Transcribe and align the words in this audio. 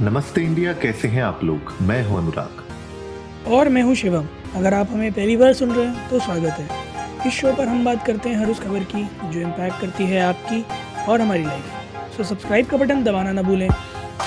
नमस्ते 0.00 0.40
इंडिया 0.40 0.72
कैसे 0.72 1.08
हैं 1.08 1.22
आप 1.22 1.40
लोग? 1.44 1.72
मैं 1.82 2.02
हूँ 2.06 2.18
अनुराग। 2.18 3.52
और 3.52 3.68
मैं 3.68 3.82
हूँ 3.82 3.94
शिवम। 3.94 4.26
अगर 4.56 4.74
आप 4.74 4.88
हमें 4.90 5.12
पहली 5.12 5.36
बार 5.36 5.52
सुन 5.52 5.72
रहे 5.72 5.86
हैं 5.86 6.08
तो 6.10 6.18
स्वागत 6.18 6.58
है। 6.58 7.26
इस 7.26 7.32
शो 7.32 7.52
पर 7.52 7.68
हम 7.68 7.84
बात 7.84 8.06
करते 8.06 8.28
हैं 8.28 8.36
हर 8.36 8.50
उस 8.50 8.60
खबर 8.60 8.84
की 8.84 9.02
जो 9.24 9.40
इम्पैक्ट 9.40 9.80
करती 9.80 10.04
है 10.04 10.20
आपकी 10.20 10.64
और 11.08 11.20
हमारी 11.20 11.44
लाइफ 11.44 12.16
सो 12.16 12.24
सब्सक्राइब 12.24 12.66
का 12.66 12.76
बटन 12.76 13.02
दबाना 13.04 13.32
ना 13.32 13.42
भूलें 13.42 13.68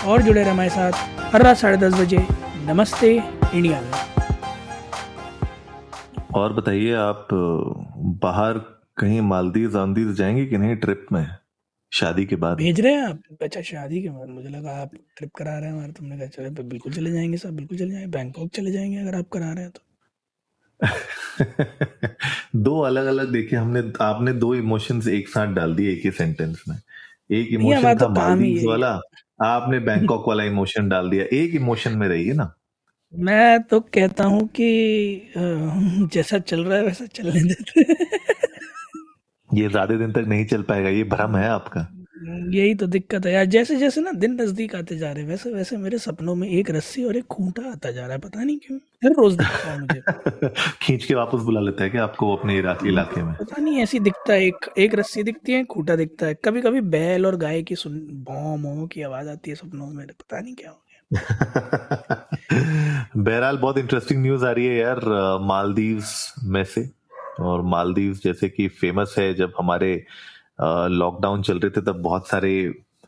और 0.06 0.22
जुड़े 0.22 0.42
रहे 0.42 0.52
हमारे 0.52 0.70
साथ 0.70 0.92
हर 1.34 1.44
रात 1.44 1.58
साढ़े 1.58 1.78
दस 1.78 1.94
बजे 1.94 2.28
नमस्ते 2.68 3.14
इंडिया 3.54 3.82
में। 3.82 3.92
और 6.36 6.54
बताइए 6.54 6.94
आप 6.94 7.28
बाहर 8.24 8.58
कहीं 8.98 9.22
मालदीव 9.22 9.80
आलदीव 9.80 10.14
जाएँगे 10.14 10.46
कि 10.46 10.58
नहीं 10.58 10.76
ट्रिप 10.76 11.06
में? 11.12 11.28
शादी 11.92 12.26
के 12.26 12.36
बाद। 12.38 12.58
भेज 12.58 12.80
रहे 12.82 12.94
हैं 12.94 13.02
आप? 13.04 13.22
अच्छा 13.42 13.62
शादी 13.62 14.02
के 14.04 14.10
बाद। 14.10 14.30
मुझे 14.30 14.50
लगा 14.50 14.72
आप 14.82 14.92
ट्रिप 15.18 15.32
करा 15.36 15.58
रहे 15.58 15.70
हैं 15.70 15.76
हमारे। 15.76 15.92
तुमने 15.94 16.18
कहा 16.18 16.28
चले 16.28 16.50
बिल्कुल 16.64 16.94
चले 16.94 17.12
जाएँगे 17.12 17.38
सब 17.38 17.56
बिल्कुल 17.56 17.78
चले 17.78 17.92
जाएँगे। 17.92 18.12
बैंकॉक 18.12 18.50
चले 18.56 18.72
जाएँगे 18.72 18.98
अगर 18.98 19.16
आप 19.16 19.30
करा 19.34 19.52
रहे 19.54 19.64
हैं 19.64 19.72
तो। 19.72 19.82
दो 22.58 22.80
अलग 22.82 23.06
अलग 23.06 23.32
देखिए 23.34 23.60
हमने 23.60 23.82
आपने 24.02 24.34
दो 24.36 24.54
इमोशंस 24.56 25.08
एक 25.10 25.30
साथ 25.30 25.54
डाल 25.56 25.76
दिए 25.76 25.92
एक 25.94 26.02
ही 26.06 26.12
सेंटेंस 26.12 26.64
में। 26.70 26.78
एक 27.32 27.54
इमोशन 27.54 27.96
था 27.96 28.06
तो 28.06 28.10
मालदीव 28.10 28.64
वाला 28.64 28.92
आपने 29.46 29.80
बैंकॉक 29.82 30.28
वाला 30.28 30.44
इमोशन 30.46 30.90
डाल 30.90 31.10
दिया। 31.10 31.26
एक 31.34 31.56
इमोशन 31.56 31.98
में 31.98 32.08
रहिए 32.08 32.34
ना। 32.34 32.54
मैं 33.14 33.62
तो 33.64 33.80
कहता 33.94 34.24
हूँ 34.24 34.48
कि 34.50 34.66
जैसा 36.14 36.40
चल 36.40 36.64
रहा 36.66 36.78
है 36.78 36.84
वैसा 36.86 37.06
चलने 37.08 37.42
देते 37.44 37.82
ये 39.54 39.70
ज़्यादा 39.70 39.98
दिन 39.98 40.12
तक 40.12 40.26
नहीं 40.28 40.46
चल 40.46 40.62
पाएगा 40.62 40.90
ये 40.90 41.04
भ्रम 41.04 41.36
है 41.36 41.50
आपका। 41.50 41.88
यही 42.54 42.76
तो 42.76 42.88
दिक्कत 42.88 43.26
है 43.26 43.34
यार 43.34 43.46
जैसे 43.46 43.76
जैसे 43.76 44.02
ना 44.02 44.12
दिन 44.12 44.42
नज़दीक 44.42 44.76
आते 44.76 44.98
जा 44.98 45.12
रहे 45.12 45.24
वैसे 45.24 45.54
वैसे 45.54 45.78
मेरे 45.78 45.98
सपनों 45.98 46.36
में 46.36 46.50
एक 46.50 46.72
रस्सी 46.72 47.04
और 47.04 47.18
एक 47.18 47.26
खूंटा 47.26 47.72
आता 47.72 47.92
जा 47.92 48.02
रहा 48.02 48.12
है 48.12 48.20
पता 48.20 48.44
नहीं 48.44 48.58
क्यों 48.58 48.80
हर 49.06 49.12
रोज 49.12 49.36
दिखता 49.36 49.72
है 49.72 49.80
मुझे। 49.80 50.02
खींच 50.82 51.06
के 51.06 51.16
वापस 51.16 51.42
बुला 51.42 51.62
लेता 51.62 51.84
है 51.84 51.90
कि 51.90 51.98
आपको 51.98 52.36
अपने 52.36 52.58
इलाके 52.58 53.24
में? 53.24 53.34
पता 53.34 53.62
नहीं 53.62 53.84
ऐसी 53.84 54.00
दिखता 54.00 54.34
है 54.34 54.46
एक 54.46 54.70
एक 54.78 54.96
रस्सी 54.96 55.24
दिखती 55.24 55.54
है 55.54 55.66
खूंटा 55.66 55.96
दिखता 55.96 56.26
है। 56.26 56.36
कभी 56.46 56.62
कभी 56.62 56.82
बैल 56.82 57.26
और 57.26 57.38
गाय 57.38 57.64
की 57.64 57.76
सुन 57.76 58.00
भौ 58.24 58.58
मो 58.58 58.88
की 58.88 59.02
आवाज़ 59.02 59.30
आती 59.30 59.50
है 59.50 59.56
सपनों 59.56 59.88
में 59.88 60.08
पता 60.08 60.40
नहीं 60.40 60.56
क्या 60.56 60.72
हो 60.72 60.78
गया। 60.78 61.12
बहरहाल 63.18 63.58
बहुत 63.58 63.78
इंटरेस्टिंग 63.78 64.22
न्यूज़ 64.22 64.46
आ 64.46 64.52
रही 64.52 64.66
है 64.66 64.76
यार 64.76 65.00
मालदीव 65.42 66.04
में 66.46 66.66
से। 66.66 67.01
और 67.40 67.62
मालदीव 67.68 68.14
जैसे 68.24 68.50
कि 68.50 68.68
फ़ेमस 68.70 69.16
है 69.18 69.34
जब 69.34 69.54
हमारे 69.60 69.94
लॉकडाउन 70.62 71.42
चल 71.42 71.60
रहे 71.60 71.70
थे 71.72 71.82
तब 71.82 72.02
बहुत 72.02 72.28
सारे 72.28 72.52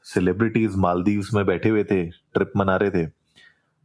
सेलिब्रिटीज 0.05 0.75
मालदीव 0.77 1.27
में 1.33 1.45
बैठे 1.45 1.69
हुए 1.69 1.83
थे 1.83 2.03
ट्रिप 2.05 2.51
मना 2.57 2.75
रहे 2.75 2.91
थे। 2.91 3.07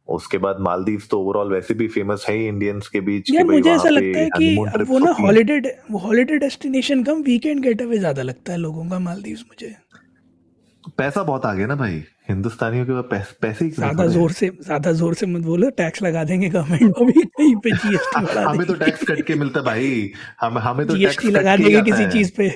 उसके 0.08 0.38
बाद 0.38 0.60
मालदीव 0.60 1.02
तो 1.10 1.20
ओवरऑल 1.20 1.52
वैसे 1.52 1.74
भी 1.74 1.88
फ़ेमस 1.88 2.24
है 2.28 2.36
इंडियंस 2.46 2.88
के 2.88 3.00
बीच 3.00 3.30
यार 3.30 3.44
मुझे 3.44 3.70
ऐसा 3.70 3.88
लगता 3.88 4.18
है 4.18 4.28
कि 4.30 4.84
वो 4.88 4.98
ना 4.98 5.10
holiday 5.18 5.56
holiday 5.94 6.38
destination 6.38 7.02
cum 7.04 7.22
weekend 7.22 7.60
getaway 7.62 7.98
ज़्यादा 7.98 8.22
लगता 8.22 8.52
है 8.52 8.58
लोगों 8.58 8.88
का 8.90 8.98
मालदीव 8.98 9.38
मुझे। 9.48 9.74
पैसा 10.98 11.22
बहुत 11.22 11.44
आ 11.46 11.52
गया 11.54 11.66
ना 11.66 11.76
भाई। 11.76 12.02
हिंदुस्तानियों 12.28 12.84
के 12.86 13.00
पास 13.10 13.34
पैसे 13.42 13.64
ही 13.64 13.70
ज़्यादा 13.70 14.06
ज़ोर 14.06 14.32
से 14.32 14.48
ज़्यादा 14.62 14.92
ज़ोर 14.92 15.14
से 15.14 15.26
मत 15.26 15.42
बोलो 15.42 15.68
टैक्स 15.76 16.02
लगा 16.02 16.24
देंगे 16.24 16.48
गवर्नमेंट 16.48 16.94
को 16.94 17.04
भी 17.04 17.22
कहीं 17.22 17.54
पे 17.56 17.70
जीएसटी 17.72 18.24
बढ़ा 18.24 18.42
हमें 18.48 18.66
तो 18.66 18.74
टैक्स 18.76 19.04
कट 19.08 19.22
के 19.26 19.34
मिलता 19.34 19.62
भाई। 19.62 20.10
हम 20.40 20.58
हमें 20.58 20.86
तो 20.86 20.96
जीएसटी 20.96 21.30
लगा 21.30 21.56
देंगे 21.56 21.80
किसी 21.82 22.06
चीज़ 22.10 22.32
पे। 22.36 22.48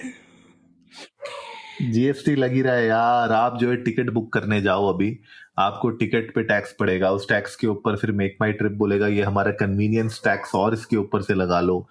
जीएसटी 1.93 2.35
लगी 2.37 2.63
रहा 2.63 2.75
है 2.75 2.87
यार। 2.87 3.33
आप 3.33 3.57
जो 3.61 3.71
है 3.71 3.77
टिकट 3.85 4.11
बुक 4.11 4.33
करने 4.33 4.61
जाओ 4.63 4.93
अभी। 4.93 5.17
आपको 5.59 5.91
टिकट 5.93 6.35
पे 6.35 6.43
टैक्स 6.43 6.75
पड़ेगा। 6.81 7.11
उस 7.11 7.29
टैक्स 7.29 7.57
के 7.57 7.67
ऊपर 7.67 7.97
फिर 7.97 8.13
मेक 8.13 8.37
माई 8.41 8.53
ट्रिप 8.53 8.73
बोलेगा 8.73 9.07
ये 9.09 9.23
हमारा 9.23 9.51
कन्वीनियंस 9.61 10.21
टैक्स 10.25 10.55
और 10.55 10.75
इसके 10.75 10.97
ऊपर 10.97 11.23
से 11.23 11.35
लगा 11.35 11.61
लो। 11.61 11.87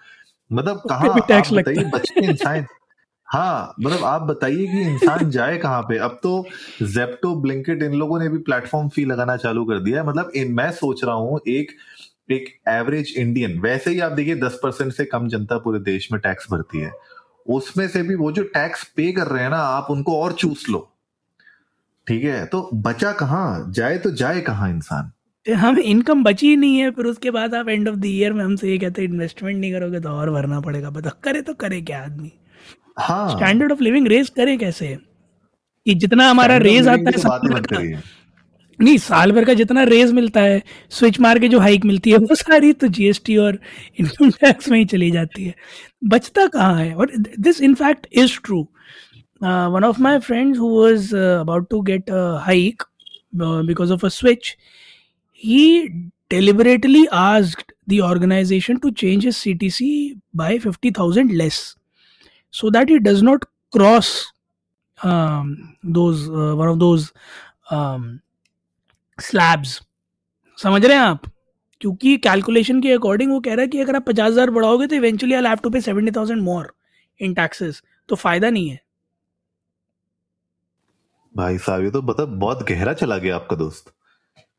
मतलब 0.51 0.83
कहा 0.89 1.17
टैक्स 1.27 1.51
लगता 1.51 1.72
है। 1.72 1.89
बच्चे 1.91 2.25
इंसान 2.25 2.66
हाँ 3.31 3.74
मतलब 3.80 4.03
आप 4.06 4.22
बताइए 4.22 4.66
कि 4.68 4.81
इंसान 4.81 5.30
जाए 5.31 5.58
कहाँ 5.58 5.81
पे? 5.81 5.97
अब 5.97 6.19
तो 6.24 6.46
जेप्टो 6.84 7.34
ब्लिंकेट 7.42 7.84
इन 7.84 7.94
लोगों 7.94 8.19
ने 8.19 8.28
भी 8.30 8.38
प्लेटफॉर्म 8.40 8.90
फ़ी 8.90 9.06
लगाना 9.06 9.36
चालू 9.38 9.64
कर 9.66 9.80
दिया 9.80 10.02
है। 10.02 10.08
मतलब 10.08 10.31
मैं 10.50 10.72
सोच 10.72 11.03
रहा 11.03 11.16
हूँ, 11.16 11.40
एक 11.47 11.72
एक 12.31 12.50
एवरेज 12.69 13.14
इंडियन 13.18 13.58
वैसे 13.59 13.92
ही 13.92 14.00
आप 14.00 14.12
देखिए 14.12 14.36
दस 14.36 14.59
परसेंट 14.64 14.92
से 14.94 15.06
कम 15.06 15.28
जनता 15.28 15.58
पूरे 15.58 15.80
देश 15.81 16.12
में 16.12 16.19
टैक्स 16.22 16.47
भरती 16.52 16.80
है। 16.80 16.92
उसमें 17.50 17.88
से 17.88 18.02
भी 18.03 18.16
वो 18.16 18.31
जो 18.31 18.44
टैक्स 18.44 18.84
पे 18.96 19.12
कर 19.12 19.28
रहे 19.28 19.44
हैं 19.44 19.50
ना, 19.50 19.58
आप 19.58 19.88
उनको 19.90 20.19
और 20.22 20.34
चूस 20.34 20.66
लो। 20.69 20.88
ठीक 22.08 22.24
है? 22.24 22.46
तो 22.46 22.69
बचा 22.74 23.12
कहाँ? 23.13 23.72
जाए 23.72 23.98
तो 23.98 24.12
जाए 24.12 24.42
कहाँ 24.42 24.69
इंसान? 24.69 25.12
हम 25.46 25.78
इनकम 25.80 26.24
बची 26.24 26.48
ही 26.48 26.56
नहीं 26.56 26.78
है, 26.78 26.92
फिर 26.92 27.06
उसके 27.06 27.31
बाद 27.31 27.56
आप 27.56 27.69
एंड 27.69 27.90
ऑफ़ 27.90 27.96
द 27.96 28.06
ईयर 28.06 28.34
में 28.34 28.44
हमसे 28.46 28.69
ये 28.72 28.78
कहते 28.78 29.02
हैं 29.02 29.09
इन्वेस्टमेंट 29.09 29.59
नहीं 29.59 29.72
करोगे 29.74 30.00
तो 30.00 30.09
और 30.09 30.31
भरना 30.31 30.59
पड़ेगा। 30.59 30.90
बता, 30.90 31.09
करे 31.24 31.42
तो 31.42 31.53
करे 31.53 31.81
क्या 31.81 32.03
आदमी? 32.03 32.31
स्टैंडर्ड 33.00 33.72
ऑफ़ 33.72 33.81
लिविंग 33.84 34.07
रेज 34.07 34.29
करे 34.29 34.57
कैसे? 34.57 34.97
कि 35.85 35.94
जितना 35.96 36.29
हमारा 36.29 36.57
रेज 36.57 36.88
आता 36.88 37.12
है 37.16 37.22
साल 37.22 37.47
भर 37.53 37.62
का 37.62 37.79
नहीं 38.79 38.97
साल 38.97 39.31
भर 39.31 39.46
का 39.46 39.53
जितना 39.53 39.84
रेज 39.84 40.12
मिलता 40.12 40.41
है 40.41 40.62
स्विच 40.90 41.19
मार 41.19 41.40
के 41.40 41.47
जो 41.47 41.59
हाइक 41.59 41.85
मिलती 41.85 42.12
है 42.12 42.18
वो 42.18 42.35
सारी 42.35 42.72
तो 42.74 42.88
जीएसटी 42.88 43.38
और 43.38 43.59
इनकम 44.00 44.30
टैक्स 44.31 44.69
में 44.69 44.78
ही 44.80 44.85
चली 44.85 45.09
जाती 45.12 45.44
है। 45.46 45.53
बचता 46.03 46.46
कहाँ 46.47 46.75
है? 46.75 46.94
और 46.96 47.12
this 47.40 47.62
in fact 47.62 48.07
is 48.13 48.38
true 48.46 48.62
one 49.44 49.84
of 49.84 50.01
my 50.01 50.19
friends 50.19 50.59
who 50.59 50.69
was 50.81 51.13
about 51.16 51.69
to 51.69 51.81
get 51.81 52.12
hike 52.46 52.84
because 53.35 53.94
of 53.94 54.06
a 54.06 54.09
switch 54.09 54.56
he 55.44 55.62
deliberately 56.30 57.00
asked 57.19 57.72
the 57.88 58.00
organization 58.07 58.80
to 58.81 58.90
change 58.91 59.24
his 59.24 59.38
CTC 59.38 59.85
by 60.34 60.50
50,000 60.66 61.31
less. 61.40 61.57
So 62.53 62.69
that 62.69 62.89
it 62.89 63.03
does 63.03 63.22
not 63.23 63.45
cross 63.73 64.09
um, 65.00 65.51
those 65.84 66.28
uh, 66.29 66.53
one 66.56 66.69
of 66.69 66.79
those 66.79 67.12
um, 67.72 68.09
slabs. 69.19 69.79
समझ 70.57 70.85
रहे 70.85 70.97
हैं 70.97 71.03
आप? 71.03 71.31
क्योंकि 71.81 72.17
calculation 72.25 72.81
के 72.81 72.91
according 72.94 73.31
वो 73.31 73.39
कह 73.39 73.53
रहा 73.53 73.62
है 73.62 73.67
कि 73.67 73.79
अगर 73.81 73.95
आप 73.95 74.06
पचास 74.07 74.31
हज़ार 74.31 74.50
बढ़ाओगे 74.51 74.88
तो 74.88 74.95
eventually 74.95 75.35
I 75.35 75.44
have 75.44 75.59
to 75.63 75.69
pay 75.69 75.81
seventy 75.81 76.12
thousand 76.16 76.41
more 76.44 76.73
in 77.19 77.34
taxes 77.34 77.81
तो 78.09 78.16
फ़ायदा 78.16 78.50
नहीं 78.50 78.69
है। 78.69 78.79
भाई 81.35 81.57
साहब 81.57 81.83
ये 81.83 81.91
तो 81.91 82.01
मतलब 82.01 82.38
बहुत 82.39 82.63
गहरा 82.69 82.94
चला 82.94 83.18
गया 83.18 83.35
आपका 83.35 83.56
दोस्त। 83.56 83.91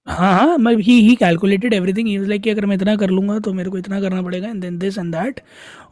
हाँ 0.06 0.32
हाँ 0.34 0.56
मैं 0.58 0.74
ही 0.76 0.92
ही 1.00 1.14
कैलकुलेटेड 1.16 1.74
एवरीथिंग 1.74 2.08
ही 2.08 2.16
लाइक 2.18 2.42
कि 2.42 2.50
अगर 2.50 2.64
मैं 2.66 2.76
इतना 2.76 2.94
कर 2.96 3.10
लूँगा 3.10 3.38
तो 3.38 3.52
मेरे 3.52 3.70
को 3.70 3.78
इतना 3.78 4.00
करना 4.00 4.22
पड़ेगा 4.22 4.48
and 4.48 4.60
then 4.62 4.78
this 4.78 4.98
and 4.98 5.12
that 5.14 5.40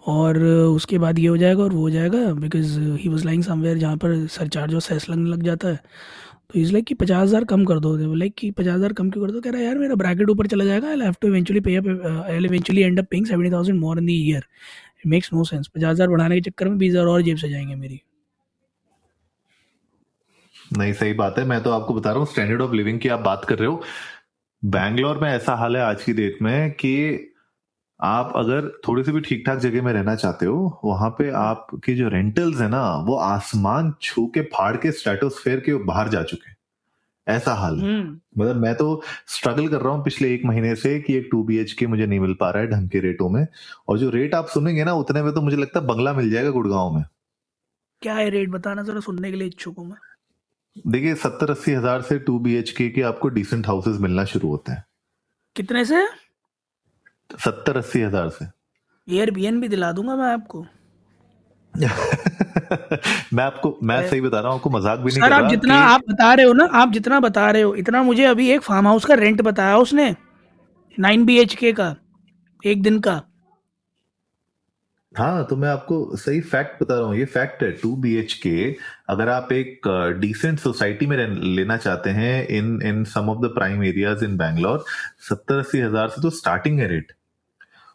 और 0.07 0.39
उसके 0.39 0.99
बाद 0.99 1.19
ये 1.19 1.27
हो 1.27 1.37
जाएगा 1.37 1.63
और 1.63 1.73
वो 1.73 1.81
हो 1.81 1.91
जाएगा 1.91 2.19
because 2.35 2.79
he 2.81 3.09
was 3.09 3.25
lying 3.25 3.43
somewhere 3.45 3.79
जहाँ 3.79 3.97
पर 3.97 4.27
सरचार्ज 4.29 4.75
और 4.75 4.81
सेस 4.81 5.09
लगने 5.11 5.31
लग 5.31 5.43
जाता 5.43 5.69
है। 5.69 5.81
तो 6.51 6.59
इज़ 6.61 6.73
लाइक 6.73 6.85
कि 6.87 6.95
पचास 6.95 7.23
हज़ार 7.23 7.45
कम 7.45 7.65
कर 7.65 7.79
दो। 7.81 7.97
लाइक 8.15 8.35
कि 8.39 8.51
पचास 8.51 8.75
हज़ार 8.75 8.93
कम 8.93 9.11
क्यों 9.11 9.25
कर 9.27 9.33
दो? 9.33 9.41
कह 9.41 9.51
रहा 9.51 9.61
है, 9.61 9.67
यार, 9.67 9.79
मेरा 9.79 9.95
ब्रैकेट 9.95 10.31
ऊपर 10.31 10.47
चला 10.47 10.65
जाएगा 10.65 10.89
आई 10.89 11.01
have 11.01 11.15
to 11.21 11.29
eventually 11.29 11.61
pay 11.61 11.77
I 11.77 12.45
eventually 12.45 12.83
end 12.83 12.99
up 13.01 13.07
paying 13.11 13.27
seventy 13.27 13.53
thousand 13.53 13.79
more 13.81 13.99
in 13.99 14.07
the 14.07 14.21
year 14.31 14.45
makes 15.07 15.33
no 15.35 15.45
sense 15.45 15.69
पचास 15.69 15.91
हज़ार 15.91 16.09
बढ़ाने 16.09 16.41
के 16.41 16.51
चक्कर 16.51 16.69
में 16.69 16.79
बीस 16.79 16.93
हज़ार 16.93 17.07
और 17.07 17.23
जेब 17.23 17.37
से 17.37 17.49
जाएँगे 17.51 17.75
मेरी। 17.75 18.01
नहीं 20.71 20.93
सही 20.93 21.13
बात 21.13 21.39
है। 21.39 21.45
मैं 21.45 21.63
तो 21.63 21.71
आपको 21.71 21.95
बता 21.95 22.11
रहा 22.11 22.19
हूँ 22.19 22.27
स्टैंडर्ड 22.27 22.63
ऑफ़ 22.63 22.73
लिविंग 22.73 23.01
की 23.01 23.09
आप 23.09 23.21
बात 23.21 23.45
कर 23.45 23.59
रहे 23.59 23.69
हो। 23.69 23.83
बैंगलोर 24.65 25.19
में 25.19 25.29
ऐसा 25.31 25.55
हाल 25.55 25.77
है 25.77 25.83
आज 25.83 26.03
की 26.03 26.13
डेट 26.13 26.39
में 26.43 26.71
कि 26.71 27.27
आप 28.01 28.33
अगर 28.37 28.69
थोड़ी 28.89 29.03
सी 29.05 29.13
भी 29.13 29.21
ठीक 29.21 29.43
ठाक 29.47 29.59
जगह 29.59 29.83
में 29.83 29.93
रहना 29.93 30.15
चाहते 30.15 30.47
हो 30.47 30.81
वहाँ 30.85 31.11
पे 31.11 31.31
आपकी 31.31 31.95
जो 31.95 32.09
रेंटल्स 32.09 32.61
है 32.61 32.69
ना 32.69 32.83
वो 33.07 33.17
आसमान 33.17 33.93
छू 34.03 34.27
के 34.27 34.41
फाड़ 34.53 34.77
के 34.77 34.93
स्टेटोस्फेयर 34.93 35.61
के 35.61 35.75
बाहर 35.85 36.09
जा 36.09 36.23
चुके 36.23 36.51
हैं। 36.51 36.57
ऐसा 37.27 37.55
हाल 37.55 37.79
है। 37.79 37.85
हम्म। 37.85 38.43
मतलब 38.43 38.57
मैं 38.57 38.75
तो 38.75 39.03
स्ट्रगल 39.27 39.69
कर 39.69 39.81
रहा 39.81 39.93
हूँ 39.93 40.05
पिछले 40.05 40.35
एक 40.35 40.45
महीने 40.45 40.75
से 40.75 40.99
कि 41.01 41.17
एक 41.17 41.29
टू 41.33 41.43
बी 41.43 41.59
एच 41.59 41.73
के 41.73 41.87
मुझे 41.87 42.07
नहीं 42.07 42.21
मिल 42.21 42.35
पा 42.35 42.51
रहा 42.51 42.63
है 42.63 42.69
ढंग 42.69 42.89
के 42.89 43.01
रेटों 43.01 43.29
में। 43.29 43.47
और 43.89 43.99
जो 43.99 44.11
रेट 44.11 44.35
आप 44.35 44.47
सुनेंगे 44.47 44.85
ना 44.85 44.95
उतने 44.95 45.23
में 45.23 45.33
तो 45.35 45.41
मुझे 45.41 45.57
लगता 45.57 45.81
है 45.81 45.87
बंगला 45.87 46.13
मिल 46.13 46.31
जाएगा 46.31 46.51
गुड़गांव 46.51 46.95
में। 46.95 47.05
क्या 48.03 48.15
है 48.15 48.29
रेट 48.31 48.49
बताना 48.49 48.83
जरा 48.83 49.01
सुनने 49.01 49.31
के 49.31 49.37
लिए 49.37 49.49
इच्छुक 49.49 49.79
हूँ 49.79 49.87
मैं। 49.87 49.97
देखिए 50.77 51.15
सत्तर 51.15 51.51
अस्सी 51.51 51.73
हज़ार 51.73 52.03
से 52.03 52.19
टू 52.19 52.39
बी 52.39 52.63
के 52.79 53.03
आपको 53.03 53.29
डिसेंट 53.29 53.67
हाउसेस 53.67 53.97
मिलना 54.01 54.25
शुरू 54.25 54.49
होते 54.49 54.73
हैं। 54.73 54.85
कितने 55.57 55.85
से? 55.85 56.07
सत्तर 57.39 57.77
अस्सी 57.77 58.01
हज़ार 58.01 58.29
से। 58.29 58.45
एयर 59.09 59.31
बी 59.31 59.51
भी 59.51 59.69
दिला 59.69 59.93
दूँगा 59.93 60.17
मैं 60.17 60.33
आपको। 60.33 60.67
मैं 63.33 63.45
आपको 63.45 63.79
मैं 63.83 64.09
सही 64.09 64.21
बता 64.21 64.41
रहा 64.41 64.49
हूँ 64.49 64.59
आपको 64.59 64.71
मज़ाक 64.71 64.99
भी 64.99 65.11
नहीं 65.11 65.21
सर 65.21 65.33
आप 65.33 65.51
जितना 65.51 65.75
कि... 65.75 65.93
आप 65.93 66.01
बता 66.09 66.33
रहे 66.35 66.47
हो 66.47 66.53
ना 66.53 66.65
आप 66.73 66.93
जितना 66.93 67.21
बता 67.21 67.51
रहे 67.51 67.63
हो 67.63 67.75
इतना 67.75 68.03
मुझे 68.03 68.25
अभी 68.25 68.51
एक 68.51 68.63
फार्म 68.63 68.87
हाउस 68.87 69.05
का 69.05 69.15
रेंट 69.15 69.43
बताया 69.43 69.77
उसने 69.77 70.15
नाइन 70.99 71.25
बी 71.25 71.45
का 71.73 71.95
एक 72.65 72.83
दिन 72.83 73.01
का। 73.01 73.23
हाँ 75.13 75.45
तो 75.51 75.57
मैं 75.57 75.69
आपको 75.69 76.17
सही 76.17 76.41
फैक्ट 76.43 76.83
बता 76.83 76.95
रहा 76.95 77.05
हूँ। 77.05 77.17
ये 77.17 77.25
फैक्ट 77.27 77.63
है 77.63 77.71
टू 77.73 77.95
बी 77.97 78.15
एच 78.17 78.33
के 78.43 78.75
अगर 79.11 79.29
आप 79.29 79.53
एक 79.53 79.89
डिसेंट 80.21 80.59
सोसाइटी 80.59 81.07
में 81.07 81.17
लेना 81.57 81.77
चाहते 81.77 82.11
हैं 82.11 82.47
in 82.49 82.81
in 82.87 83.03
some 83.07 83.31
of 83.31 83.39
the 83.39 83.51
prime 83.55 83.83
areas 83.85 84.25
in 84.25 84.37
Bangalore 84.37 84.85
सत्तर 85.29 85.59
अस्सी 85.59 85.81
हज़ार 85.81 86.09
से 86.09 86.23
तो 86.23 86.31
स्टार्टिंग 86.33 86.79
है 86.81 86.89
रेट 86.89 87.13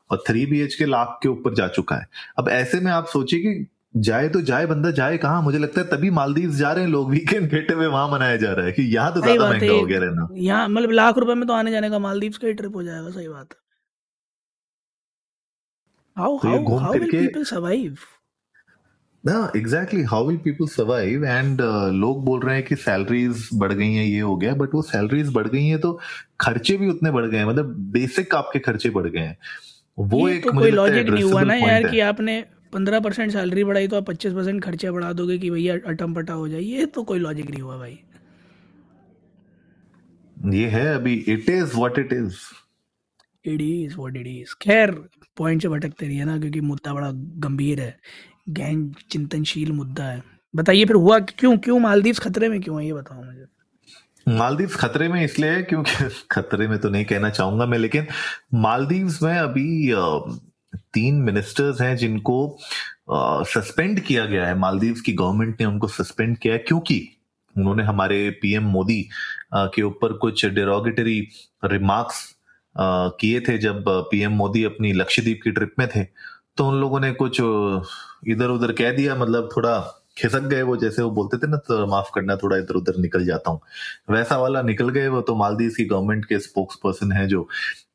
और 0.10 0.24
थ्री 0.28 0.46
बी 0.46 0.60
एच 0.62 0.76
के 0.76 0.86
लाख 0.86 1.18
के 1.24 1.30
ऊपर 1.30 1.54
जा 1.56 1.68
चुका 1.70 1.96
है। 1.96 2.08
अब 2.40 2.50
ऐसे 2.52 2.80
में 2.80 2.92
आप 2.92 3.08
सोचिए 3.08 3.40
कि 3.42 3.66
जाए 3.98 4.30
तो 4.30 4.42
जाए 4.44 4.66
बंदा 4.68 4.92
जाए 4.94 5.18
कहाँ? 5.18 5.42
मुझे 5.42 5.58
लगता 5.60 5.82
है 5.82 5.88
तभी 5.88 6.10
मालदीव 6.12 6.52
जा 6.54 6.72
रहे 6.72 6.84
हैं 6.84 6.92
लोग 6.92 7.10
वीकेंड 7.12 7.50
गेटे 7.52 7.74
हुए 7.74 7.86
वहाँ 7.88 8.08
मनाया 8.12 8.36
जा 8.38 8.52
रहा 8.54 8.66
है 8.66 8.72
कि 8.72 8.84
यहाँ 8.96 9.14
तो 9.14 9.22
ज़्यादा 9.22 9.50
महँगा 9.50 9.74
हो 9.74 9.86
गया 9.86 10.00
रहना। 10.00 10.28
यहाँ 10.34 10.68
मतलब 10.70 10.92
लाख 10.92 11.18
रुपए 11.18 11.34
में 11.34 11.48
तो 11.48 11.54
आने 11.54 11.72
जाने 11.72 11.90
का 11.90 12.00
मालदीव 12.02 12.34
का 12.42 12.48
ही 12.48 12.54
ट्रिप 12.54 12.76
हो 12.76 12.84
जाएगा 12.84 13.10
सही 13.10 13.28
बात 13.28 13.48
है। 13.52 13.64
How 16.18 16.36
how 16.38 16.78
how 16.78 16.94
will 16.94 17.12
people 17.12 17.44
survive 17.44 17.96
ना 19.24 19.52
exactly 19.58 20.02
how 20.04 20.28
will 20.28 20.38
people 20.38 20.68
survive 20.68 21.26
and 21.26 21.62
लोग 21.94 22.24
बोल 22.26 22.40
रहे 22.42 22.56
हैं 22.56 22.66
कि 22.66 22.76
सैलरीज 22.76 23.50
बढ़ 23.54 23.74
गई 23.74 23.94
हैं 23.94 24.06
ये 24.06 24.20
हो 24.20 24.36
गया 24.38 24.54
बट 24.56 24.74
वो 24.74 24.82
सैलरीज 24.82 25.34
बढ़ 25.34 25.48
गई 25.48 25.66
हैं 25.68 25.80
तो 25.80 25.92
खर्चे 26.42 26.78
भी 26.78 26.90
उतने 26.90 27.12
बढ़ 27.12 27.26
गए 27.26 27.38
हैं। 27.38 27.46
मतलब 27.46 27.76
बेसिक 27.94 28.36
आपके 28.36 28.60
खर्चे 28.60 28.90
बढ़ 28.90 29.08
गए 29.08 29.20
हैं। 29.20 29.38
वो 29.98 30.28
एक 30.30 30.44
तो 30.44 30.52
कोई 30.52 30.72
लॉजिक 30.72 31.10
नहीं 31.10 31.24
हुआ 31.24 31.42
ना 31.42 31.56
यार 31.56 31.88
कि 31.90 32.00
आपने 32.00 32.44
पंद्रह 32.74 33.00
परसेंट 33.00 33.32
सैलरी 33.32 33.64
बढ़ाई 33.64 33.88
तो 33.88 33.98
आप 33.98 34.06
पच्चीस 34.08 34.34
परसेंट 34.34 34.64
खर्चे 34.64 34.92
बढ़ा 34.92 35.12
दोगे 35.14 35.38
कि 35.38 35.50
भैया 35.50 35.76
अटम 35.88 36.14
पटा 36.14 36.34
हो 36.34 36.48
जाए। 36.50 36.62
ये 36.62 36.86
तो 36.86 37.04
कोई 37.04 37.20
लॉजिक 37.20 37.50
नहीं 37.50 37.62
हुआ 37.62 37.78
भाई। 37.78 38.00
ये 40.54 40.68
है 40.70 40.86
अभी 40.96 41.14
it 41.28 41.50
is 41.50 41.76
what 41.78 42.00
it 42.00 42.14
is 42.14 42.36
it 43.48 43.62
is 43.62 43.96
what 43.98 44.16
it 44.18 44.28
is 44.28 44.56
खैर 44.62 44.92
पॉइंट 45.38 45.62
से 45.62 45.68
भटकते 45.70 46.08
रहिए 46.08 46.26
ना, 46.26 46.38
क्योंकि 46.40 46.62
मुद्दा 46.62 46.94
बड़ा 46.94 47.12
गंभीर 47.14 47.82
है। 47.82 47.98
गहन 48.50 48.92
चिंतनशील 49.12 49.72
मुद्दा 49.72 50.04
है। 50.04 50.24
बताइए 50.56 50.86
फिर 50.86 50.96
हुआ 50.96 51.20
क्यों? 51.20 51.58
क्यों 51.58 51.80
मालदीव 51.80 52.16
खतरे 52.22 52.50
में 52.50 52.62
क्यों 52.62 52.80
है, 52.80 52.86
ये 52.88 52.94
बताओ 52.94 53.24
मुझे। 53.24 53.46
मालदीव 54.28 54.70
खतरे 54.76 55.08
में 55.08 55.24
इसलिए 55.24 55.50
है 55.50 55.64
क्योंकि 55.64 55.92
खतरे 56.32 56.68
में 56.68 56.78
तो 56.80 56.90
नहीं 56.90 57.06
कहना 57.06 57.30
चाहूँगा 57.30 57.66
मैं, 57.66 57.78
लेकिन 57.78 58.08
मालदीव 58.54 59.18
में 59.24 59.38
अभी 59.38 59.94
तीन 60.94 61.16
मिनिस्टर्स 61.16 61.82
हैं 61.82 61.96
जिनको 61.98 62.58
सस्पेंड 63.12 64.00
किया 64.00 64.26
गया 64.26 64.46
है। 64.48 64.58
मालदीव 64.60 65.02
की 65.06 65.14
गवर्नमेंट 65.14 65.62
ने 65.62 65.66
उनको 65.68 65.88
सस्पेंड 65.88 66.38
किया 66.38 66.54
है 66.54 66.60
क्योंकि 66.60 67.08
उन्होंने 67.56 67.84
हमारे 67.84 68.30
पीएम 68.42 68.64
मोदी 68.64 69.02
के 69.56 69.82
ऊपर 69.82 70.14
कुछ 70.14 70.46
डेरोगेटरी 70.46 71.20
रिमार्क्स 71.66 72.35
किए 72.76 73.40
थे 73.40 73.58
जब 73.58 73.84
पीएम 74.12 74.32
मोदी 74.34 74.64
अपनी 74.64 74.94
लक्षद्वीप 74.94 75.40
की 75.44 75.52
ट्रिप 75.52 75.76
में 75.80 75.88
थे 75.96 76.04
तो 76.58 76.68
उन 76.68 76.80
लोगों 76.82 77.00
ने 77.00 77.12
कुछ 77.14 77.40
इधर 77.42 78.50
उधर 78.50 78.72
कह 78.72 78.92
दिया 78.92 79.16
मतलब 79.16 79.50
थोड़ा 79.56 79.80
खिसक 80.18 80.44
गए 80.44 80.62
वो, 80.62 80.76
जैसे 80.78 81.02
वो 81.02 81.10
बोलते 81.12 81.38
थे 81.38 81.48
ना 81.48 81.58
तो 81.58 81.86
माफ़ 81.88 82.10
करना, 82.16 82.36
थोड़ा 82.36 82.58
इधर 82.58 82.76
उधर 82.76 82.98
निकल 83.02 83.26
जाता 83.26 83.52
हूँ। 83.52 83.60
वैसा 84.12 84.38
वाला 84.38 84.62
निकल 84.62 84.90
गए 84.90 85.08
वो 85.08 85.22
तो 85.22 85.36
मालदीव 85.36 85.72
की 85.78 85.86
गवर्नमेंट 85.86 86.26
के 86.26 86.40
स्पोक्स 86.40 86.76
पर्सन 86.84 87.12
है 87.12 87.28
जो 87.28 87.48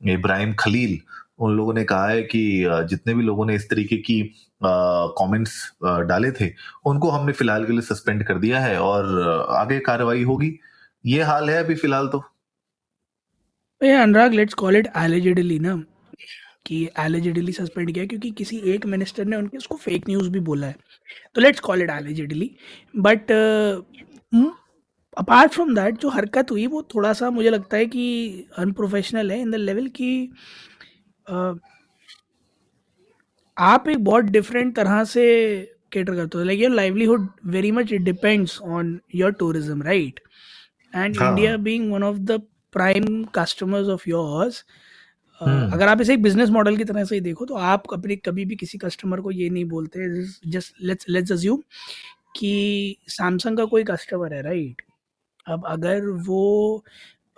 इब्राहिम 0.09 0.55
खलील, 0.59 0.99
उन 1.39 1.57
लोगों 1.57 1.75
ने 1.75 1.85
कहा 1.85 2.09
है 2.09 2.23
कि 2.25 2.43
जितने 2.91 3.15
भी 3.15 3.23
लोगों 3.23 3.47
ने 3.47 3.55
इस 3.55 3.69
तरीके 3.71 3.97
की 3.99 4.23
कमेंट्स 4.63 5.55
डाले 6.09 6.31
थे, 6.33 6.51
उनको 6.87 7.11
हमने 7.11 7.33
फ़िलहाल 7.33 7.65
के 7.67 7.73
लिए 7.73 7.83
सस्पेंड 7.83 8.25
कर 8.27 8.39
दिया 8.39 8.61
है 8.61 8.79
और 8.81 9.47
आगे 9.51 9.79
कार्रवाई 9.81 10.23
होगी। 10.25 10.53
ये 11.05 11.23
हाल 11.23 11.51
है 11.51 11.65
अभी 11.65 11.75
फ़िलहाल 11.77 12.09
तो। 12.09 12.23
Anurag 13.81 14.35
let's 14.35 14.55
call 14.55 14.77
it 14.77 14.89
allegedly 14.97 15.59
ना 15.59 15.75
कि 16.67 16.89
एलिजिडली 16.99 17.53
सस्पेंड 17.53 17.93
किया 17.93 18.05
क्योंकि 18.07 18.31
किसी 18.39 18.57
एक 18.73 18.87
मिनिस्टर 18.87 19.25
ने 19.25 19.37
उनके 19.37 19.57
उसको 19.57 19.77
फेक 19.77 20.09
न्यूज़ 20.09 20.29
भी 20.31 20.41
बोला 20.41 20.67
है। 20.67 20.75
तो 21.35 21.41
let's 21.41 21.61
call 21.61 21.83
it 21.83 21.91
allegedly 21.91 22.51
but 22.99 23.31
apart 25.17 25.53
from 25.53 25.75
that 25.75 25.99
जो 26.01 26.09
हरकत 26.09 26.51
हुई 26.51 26.67
वो 26.67 26.83
थोड़ा 26.95 27.13
सा 27.13 27.31
मुझे 27.31 27.51
लगता 27.51 27.77
है 27.77 27.87
कि 27.87 28.05
अनप्रोफेशनल 28.59 29.31
है 29.31 29.41
इन 29.41 29.51
द 29.51 29.55
लेवल 29.55 29.87
की 29.97 30.13
आप 33.57 33.89
एक 33.89 34.05
बहुत 34.05 34.25
डिफरेंट 34.27 34.75
तरह 34.77 35.03
से 35.05 35.27
केटर 35.93 36.15
करते 36.15 36.39
हो। 36.39 36.45
Like 36.45 36.61
your 36.61 36.71
livelihood 36.71 37.29
very 37.47 37.71
much 37.73 37.93
it 37.93 38.03
depends 38.03 38.61
on 38.63 38.99
your 39.15 39.33
tourism 39.33 39.83
right 39.83 40.21
and 40.93 41.17
India 41.17 41.57
being 41.59 41.93
one 41.93 42.03
of 42.03 42.19
the 42.19 42.41
prime 42.73 43.23
customers 43.35 43.89
of 43.89 44.09
yours 44.09 44.65
अगर 45.41 45.89
आप 45.89 46.01
इसे 46.01 46.15
एक 46.15 46.23
बिज़नेस 46.23 46.51
मॉडल 46.51 46.77
की 46.77 46.85
तरह 46.85 47.05
से 47.05 47.15
ही 47.15 47.21
देखो 47.21 47.45
तो 47.47 47.55
आप 47.67 47.83
अपने 47.93 48.17
कभी 48.17 48.45
भी 48.45 48.57
किसी 48.57 48.79
कस्टमर 48.79 49.21
को 49.21 49.31
ये 49.31 49.49
नहीं 49.51 49.65
बोलते 49.65 50.09
जस्ट 50.51 50.83
लेट्स 50.83 51.07
लेट्स 51.09 51.33
अज्यूम 51.33 51.63
कि 52.37 52.97
सैमसंग 53.09 53.57
का 53.57 53.65
कोई 53.65 53.85
कस्टमर 53.85 54.35
है 54.35 54.43
राइट 54.43 54.83
अब 55.47 55.65
अगर 55.67 56.07
वो 56.27 56.85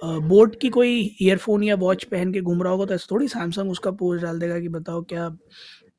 बोट 0.02 0.58
की 0.60 0.68
कोई 0.68 0.94
ईयरफोन 1.22 1.62
या 1.62 1.74
वॉच 1.76 2.04
पहन 2.04 2.32
के 2.32 2.40
घूम 2.40 2.62
रहा 2.62 2.72
होगा 2.72 2.84
तो 2.84 2.94
ऐसा 2.94 3.06
थोड़ी 3.10 3.28
सैमसंग 3.28 3.70
उसका 3.70 3.90
पोस्ट 3.90 4.22
डाल 4.24 4.38
देगा 4.38 4.58
कि 4.60 4.68
बताओ 4.68 5.02
क्या 5.02 5.28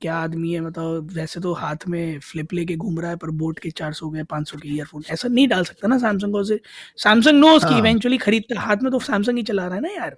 क्या 0.04 0.16
आदमी 0.18 0.54
है 0.54 0.62
बताओ 0.62 1.00
वैसे 1.14 1.40
तो 1.40 1.54
हाथ 1.54 1.88
में 1.88 2.20
फ्लिप 2.20 2.54
लेके 2.54 2.76
घूम 2.76 3.00
रहा 3.00 3.10
है 3.10 3.18
पर 3.18 3.30
बोट 3.42 3.60
के 3.60 3.70
चार 3.72 3.94
सौ 3.94 4.10
के 4.10 4.24
पाँच 4.24 4.50
सौ 4.50 4.58
के 4.58 4.70
ईयरफोन 4.70 5.04
ऐसा 5.12 5.28
नहीं 5.28 5.48
डाल 5.48 5.64
सकता 5.64 5.88
ना 5.88 5.98
सैमसंग 5.98 6.34
को 6.34 6.44
सैमसंग 6.44 7.40
नो 7.40 7.56
उसकी 7.56 7.78
इवेंचुअली 7.78 8.18
खरीदता 8.18 8.60
हाथ 8.60 8.84
में 8.84 8.92
तो 8.92 9.00
सैमसंग 9.00 9.38
ही 9.38 9.44
चला 9.44 9.66
रहा 9.68 9.76
है 9.76 9.82
ना 9.82 9.90
यार। 9.90 10.18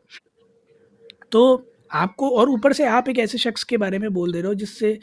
तो 1.32 1.72
आपको 1.92 2.30
और 2.38 2.50
ऊपर 2.50 2.74
से 2.74 2.86
आप 2.88 3.10
एक 3.10 3.20
ऐसे 3.20 3.38
शख्स 3.38 3.64
के 3.64 3.78
बारे 3.78 4.00
में 4.00 4.14
बोल 4.14 4.32
दे 4.34 4.40
रहे 4.42 4.48
हो 4.48 4.54
जिससे 4.54 5.00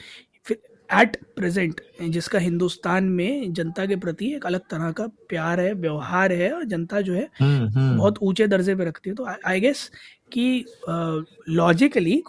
एट 0.90 1.17
प्रेजेंट 1.37 1.81
जिसका 2.02 2.38
हिंदुस्तान 2.38 3.05
में 3.11 3.52
जनता 3.52 3.85
के 3.87 3.96
प्रति 3.96 4.32
एक 4.35 4.46
अलग 4.46 4.61
तरह 4.70 4.90
का 4.93 5.06
प्यार 5.28 5.61
है 5.61 5.73
व्यवहार 5.75 6.32
है 6.32 6.50
और 6.52 6.64
जनता 6.64 7.00
जो 7.00 7.14
है 7.14 7.28
हम्म, 7.40 7.69
हम्म। 7.69 7.96
बहुत 7.99 8.19
ऊँचे 8.23 8.46
दर्जे 8.46 8.75
पे 8.75 8.85
रखती 8.85 9.11
है। 9.11 9.17
तो 9.17 9.26
आई 9.46 9.61
गेस 9.61 9.90
कि 10.32 10.64
logically 11.49 12.23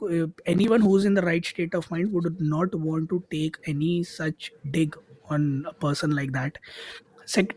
anyone 0.68 0.82
who's 0.82 1.06
in 1.06 1.14
the 1.14 1.20
right 1.20 1.46
state 1.46 1.76
of 1.76 1.88
mind 1.92 2.12
would 2.14 2.38
not 2.42 2.76
want 2.76 3.10
to 3.10 3.18
take 3.32 3.58
any 3.70 4.04
such 4.04 4.52
dig 4.68 4.96
on 5.32 5.64
a 5.68 5.72
person 5.82 6.14
like 6.14 6.32
that 6.32 6.58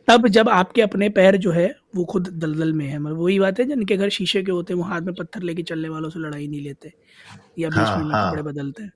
तब 0.08 0.26
जब 0.28 0.48
आपके 0.48 0.82
अपने 0.82 1.08
पैर 1.08 1.36
जो 1.36 1.50
है 1.50 1.66
वो 1.96 2.04
खुद 2.04 2.28
दलदल 2.28 2.72
में 2.72 2.86
है। 2.86 2.98
मतलब 2.98 3.18
वही 3.18 3.38
बात 3.38 3.58
है 3.60 3.64
जिनके 3.64 3.96
घर 3.96 4.08
शीशे 4.08 4.42
के 4.42 4.52
होते 4.52 4.72
हैं 4.72 4.78
वो 4.78 4.84
हाथ 4.84 5.00
में 5.00 5.14
पत्थर 5.14 5.42
लेके 5.42 5.62
चलने 5.62 5.88
वालों 5.88 6.10
से 6.10 6.20
लड़ाई 6.20 6.46
नहीं 6.48 6.60
लेते 6.60 6.92
या 7.58 7.68
बीच 7.68 7.78
हाँ, 7.78 8.04
में 8.04 8.14
हाँ. 8.14 8.30
कपड़े 8.30 8.42
बदलते 8.42 8.82
हैं। 8.82 8.92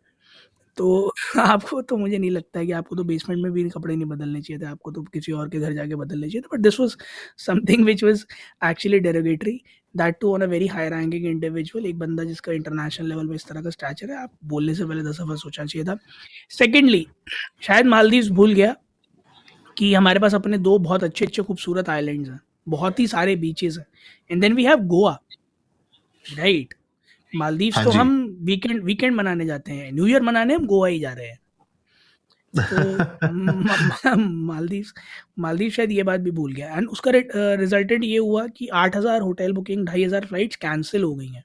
तो 0.80 1.14
आपको 1.38 1.82
तो 1.82 1.96
मुझे 1.96 2.18
नहीं 2.18 2.30
लगता 2.30 2.58
है 2.58 2.66
कि 2.66 2.72
आपको 2.72 2.96
तो 2.96 3.04
बेसमेंट 3.04 3.42
में 3.42 3.52
भी 3.52 3.68
कपड़े 3.68 3.96
नहीं 3.96 4.06
बदलने 4.06 4.42
चाहिए 4.42 4.62
थे 4.62 4.66
आपको 4.66 4.90
तो 4.90 5.02
किसी 5.02 5.32
और 5.32 5.48
के 5.48 5.58
घर 5.58 5.72
जाके 5.72 5.94
बदलने 5.94 6.26
चाहिए 6.28 6.40
थे 6.40 6.56
but 6.56 6.62
this 6.62 6.80
was 6.80 6.96
something 7.38 7.84
which 7.84 8.04
was 8.04 8.26
actually 8.64 8.98
derogatory 8.98 9.62
that 9.96 10.16
too 10.20 10.34
on 10.34 10.40
a 10.40 10.46
very 10.46 10.66
high 10.66 10.88
ranking 10.88 11.26
individual 11.26 11.86
एक 11.86 11.98
बंदा 11.98 12.24
जिसका 12.24 12.52
इंटरनेशनल 12.52 13.08
लेवल 13.08 13.26
में 13.26 13.34
इस 13.34 13.46
तरह 13.46 13.62
का 13.62 13.70
स्टैचर 13.70 14.10
है 14.10 14.22
आप 14.22 14.32
बोलने 14.44 14.74
से 14.74 14.84
पहले 14.84 15.02
दस 15.02 15.20
दफ़ा 15.20 15.34
सोचना 15.34 15.66
चाहिए 15.66 15.86
था। 15.86 15.98
सेकेंडली 16.50 17.06
शायद 17.60 17.86
मालदीव 17.86 18.30
भूल 18.30 18.52
गया 18.52 18.76
कि 19.78 19.94
हमारे 19.94 20.20
पास 20.20 20.34
अपने 20.34 20.58
दो 20.58 20.78
बहुत 20.78 21.04
अच्छे 21.04 21.24
अच्छे 21.24 21.42
खूबसूरत 21.42 21.88
आइलैंड्स 21.88 22.30
हैं 22.30 22.40
बहुत 22.68 23.00
ही 23.00 23.06
सारे 23.06 23.36
बीचेस 23.36 23.76
हैं 23.78 23.86
and 24.30 24.40
then 24.40 24.52
we 24.52 24.64
have 24.64 24.76
Goa 24.76 25.20
right 26.26 26.74
Maldives 27.36 27.72
तो 27.84 27.90
हम 27.90 28.19
वीकेंड 28.40 28.82
वीकेंड 28.84 29.14
मनाने 29.14 29.46
जाते 29.46 29.72
हैं। 29.72 29.92
न्यू 29.92 30.06
ईयर 30.06 30.22
मनाने 30.22 30.54
हम 30.54 30.66
गोवा 30.66 30.88
ही 30.88 30.98
जा 31.00 31.12
रहे 31.12 31.26
हैं। 31.26 31.38
तो 32.54 34.16
मालदीव 34.18 34.86
मालदीव 35.38 35.70
शायद 35.70 35.92
ये 35.92 36.02
बात 36.02 36.20
भी 36.20 36.30
भूल 36.30 36.52
गया। 36.52 36.76
एंड 36.76 36.88
उसका 36.88 37.10
रिजल्टेंट 37.56 38.04
ये 38.04 38.16
हुआ 38.16 38.46
कि 38.46 38.68
आठ 38.74 38.96
हज़ार 38.96 39.20
होटल 39.20 39.52
बुकिंग 39.52 39.86
ढाई 39.86 40.04
हज़ार 40.04 40.26
फ्लाइट्स 40.26 40.56
कैंसिल 40.56 41.02
हो 41.02 41.14
गई 41.14 41.28
हैं। 41.28 41.44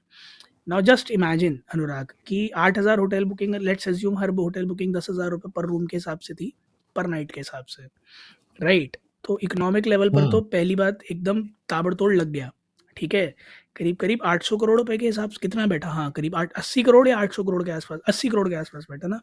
नाउ 0.68 0.80
जस्ट 0.80 1.10
इमेजिन 1.10 1.60
अनुराग 1.74 2.12
कि 2.26 2.48
आठ 2.56 2.78
हज़ार 2.78 2.98
होटल 2.98 3.24
बुकिंग 3.24 3.54
लेट्स 3.54 3.88
एज्यूम 3.88 4.18
हर 4.18 4.30
होटल 4.30 4.66
बुकिंग 4.66 4.94
दस 4.96 5.10
हज़ार 5.10 5.30
रुपये 5.30 5.52
पर 5.56 5.66
रूम 5.66 5.86
के 5.86 5.96
हिसाब 5.96 6.18
से 6.18 6.34
थी 6.34 6.52
पर 6.96 7.06
नाइट 7.06 7.30
के 7.30 7.40
हिसाब 7.40 7.64
से। 7.64 7.82
Right 7.82 8.90
right? 8.90 9.02
तो 9.24 9.38
इकोनॉमिक 9.42 9.86
लेवल 9.86 10.10
पर 10.10 10.30
तो 10.30 10.38
हम्म। 10.38 10.48
पहली 10.48 10.74
बात 10.74 10.98
एकदम 11.10 11.42
ताबड़तोड़ 11.68 12.14
लग 12.14 12.28
गया। 12.28 12.50
ठीक 12.96 13.14
है? 13.14 13.34
करीब 13.76 13.96
करीब 13.96 14.22
800 14.26 14.56
करोड़ 14.56 14.78
रुपए 14.78 14.96
के 14.98 15.06
हिसाब 15.06 15.30
से 15.30 15.38
कितना 15.42 15.66
बैठा? 15.66 15.88
हाँ 15.90 16.10
करीब 16.12 16.34
आठ 16.36 16.52
अस्सी 16.58 16.82
करोड़ 16.82 17.06
या 17.08 17.16
800 17.18 17.44
करोड़ 17.44 17.62
के 17.64 17.70
आसपास 17.70 18.00
80 18.08 18.28
करोड़ 18.28 18.48
के 18.48 18.54
आसपास 18.54 18.86
बैठा 18.90 19.08
ना। 19.08 19.20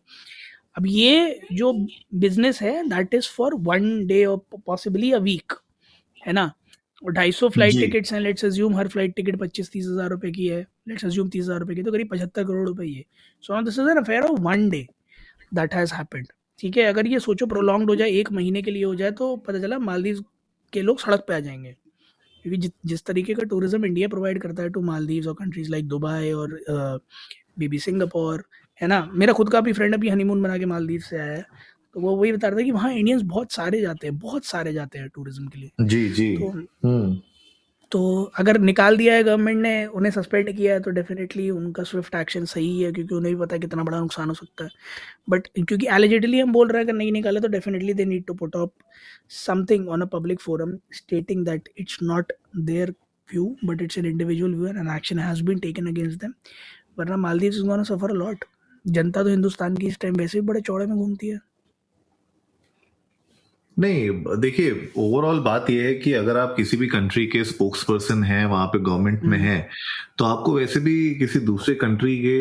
अब 0.77 0.85
ये 0.87 1.39
जो 1.53 1.71
बिज़नेस 2.15 2.61
है 2.61 2.87
that 2.89 3.13
is 3.13 3.29
for 3.29 3.55
one 3.63 4.05
day 4.07 4.23
और 4.25 4.37
पॉसिबली 4.67 5.11
अ 5.11 5.17
वीक 5.19 5.53
है 6.21 6.33
ना? 6.33 6.51
और 7.03 7.11
ढाई 7.13 7.31
सौ 7.31 7.49
फ़्लाइट 7.49 7.73
टिकट्स 7.75 8.13
हैं 8.13 8.19
लेट्स 8.19 8.45
अज्यूम 8.45 8.75
हर 8.75 8.87
फ़्लाइट 8.87 9.15
टिकट 9.15 9.39
पच्चीस 9.39 9.71
तीस 9.71 9.85
हज़ार 9.85 10.09
रुपए 10.09 10.31
की 10.31 10.47
है 10.47 10.59
लेट्स 10.89 11.05
अज्यूम 11.05 11.29
तीस 11.29 11.43
हज़ार 11.43 11.59
रुपए 11.59 11.75
की 11.75 11.83
तो 11.83 11.91
करीब 11.91 12.09
पचहत्तर 12.11 12.43
करोड़ 12.43 12.67
रुपए 12.67 12.85
ये। 12.85 13.03
So 13.43 13.61
this 13.61 13.79
is 13.79 13.89
an 13.89 13.97
affair 13.97 14.23
of 14.23 14.39
one 14.41 14.69
day 14.69 14.85
that 15.53 15.73
has 15.73 15.93
happened 15.93 16.27
ठीक 16.59 16.77
है? 16.77 16.83
अगर 16.83 17.07
ये 17.07 17.19
सोचो 17.19 17.45
प्रोलॉन्ग 17.45 17.89
हो 17.89 17.95
जाए 17.95 18.09
एक 18.11 18.31
महीने 18.31 18.61
के 18.61 18.71
लिए 18.71 18.83
हो 18.83 18.95
जाए 18.95 19.11
तो 19.11 19.35
पता 19.37 19.59
चला 19.59 19.79
मालदीव 19.81 20.23
के 20.73 20.81
लोग 20.81 20.99
सड़क 20.99 21.25
पे 21.27 21.35
आ 21.35 21.39
जाएँगे। 21.39 21.75
क्योंकि 22.43 22.57
जिस 22.57 22.71
जिस 22.85 23.03
तरीके 23.05 23.33
का 23.33 23.43
टूरिज़्म 23.45 23.85
इंडिया 23.85 24.07
प्रोवाइड 24.07 24.41
करता 24.41 24.63
है 24.63 24.69
टू 24.69 24.81
मालदीव्स 24.83 25.27
और 25.27 25.33
कंट्रीज़ 25.33 25.71
लाइक 25.71 25.87
दुबई 25.87 26.31
और 26.31 26.59
बी 27.59 27.67
बी 27.67 27.79
सिंगापुर 27.79 28.43
है 28.81 28.87
ना? 28.87 29.01
मेरा 29.13 29.33
खुद 29.33 29.49
का 29.49 29.61
भी 29.61 29.73
फ्रेंड 29.73 29.93
अभी 29.93 30.09
हनीमून 30.09 30.41
बना 30.43 30.57
के 30.57 30.65
मालदीव 30.65 31.01
से 31.01 31.17
आया 31.17 31.33
है। 31.33 31.45
तो 31.95 31.99
वो 32.01 32.15
वही 32.15 32.31
बता 32.31 32.47
रहा 32.47 32.59
था 32.59 32.63
कि 32.63 32.71
वहाँ 32.71 32.91
इंडियंस 32.93 33.21
बहुत 33.23 33.51
सारे 33.51 33.81
जाते 33.81 34.07
हैं 34.07 34.17
बहुत 34.19 34.45
सारे 34.45 34.73
जाते 34.73 34.99
हैं 34.99 35.09
टूरिज़्म 35.09 35.47
के 35.47 35.59
लिए। 35.59 35.85
जी 35.87 36.09
जी। 36.09 36.35
तो, 36.37 36.49
हम्म। 36.49 37.21
तो 37.93 37.99
अगर 38.39 38.57
निकाल 38.59 38.97
दिया 38.97 39.13
है 39.15 39.23
गवर्नमेंट 39.23 39.61
ने, 39.61 39.85
उन्हें 39.87 40.11
सस्पेंड 40.11 40.51
किया 40.55 40.73
है 40.73 40.79
तो 40.81 40.91
डेफिनेटली 40.91 41.49
उनका 41.51 41.83
स्विफ्ट 41.83 42.15
एक्शन 42.15 42.45
सही 42.45 42.81
है, 42.81 42.91
क्योंकि 42.91 43.15
उन्हें 43.15 43.33
भी 43.35 43.41
पता 43.41 43.55
है 43.55 43.59
कितना 43.59 43.83
बड़ा 43.83 43.99
नुकसान 43.99 44.29
हो 44.29 44.33
सकता 44.33 44.63
है। 44.63 44.69
बट 45.29 45.47
क्योंकि 45.57 45.87
एलिजिटली 45.91 46.39
हम 46.39 46.51
बोल 46.53 46.67
रहे 46.69 46.81
हैं, 46.81 46.85
अगर 46.85 46.97
नहीं 46.97 47.11
निकाले 47.11 47.39
तो 47.39 47.47
definitely 47.49 47.93
they 47.93 48.05
need 48.05 48.25
to 48.27 48.33
put 48.33 48.55
up 48.55 48.71
something 49.37 49.89
on 49.89 50.01
a 50.01 50.05
public 50.13 50.41
forum 50.41 50.77
stating 50.93 51.45
that 51.45 51.69
it's 51.79 51.97
not 52.03 52.33
their 52.57 52.93
view 53.29 53.55
but 53.65 53.81
it's 53.81 53.97
an 53.97 54.05
individual 54.05 54.55
view 54.55 54.67
and 54.69 54.89
action 54.95 55.19
has 55.19 55.43
been 55.43 55.59
taken 55.59 55.87
against 55.87 56.19
them 56.21 56.33
वरना 56.99 57.17
Maldives 57.19 57.53
is 57.53 57.63
gonna 57.63 57.83
suffer 57.83 58.11
lot 58.15 58.45
जनता 58.85 59.23
तो 59.23 59.29
हिंदुस्तान 59.29 59.77
की 59.77 59.87
इस 59.87 59.99
time 59.99 60.15
वैसे 60.15 60.39
भी 60.39 60.47
बड़े 60.47 60.61
चौड़े 60.61 60.85
में 60.85 60.95
घूमती 60.97 61.27
है। 61.27 61.39
नहीं 63.77 64.37
देखिए 64.39 64.71
ओवरऑल 64.97 65.39
बात 65.39 65.69
यह 65.69 65.83
है 65.83 65.93
कि 65.95 66.11
अगर 66.13 66.37
आप 66.37 66.53
किसी 66.57 66.77
भी 66.77 66.87
कंट्री 66.87 67.25
के 67.27 67.43
स्पोक्स 67.43 67.83
पर्सन 67.83 68.23
हैं 68.23 68.45
वहाँ 68.45 68.67
पे 68.67 68.79
गवर्नमेंट 68.79 69.23
में 69.23 69.37
हम्म। 69.37 69.47
हैं 69.47 69.69
तो 70.17 70.25
आपको 70.25 70.53
वैसे 70.53 70.79
भी 70.79 70.93
किसी 71.15 71.39
दूसरे 71.41 71.75
कंट्री 71.75 72.17
के 72.17 72.37